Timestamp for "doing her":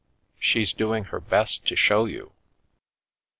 0.73-1.19